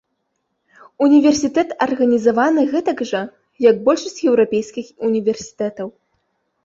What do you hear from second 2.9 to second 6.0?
жа, як большасць еўрапейскіх універсітэтаў.